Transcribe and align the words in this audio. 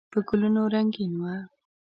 په 0.13 0.19
ګلونو 0.27 0.61
رنګین 0.73 1.13
و. 1.21 1.23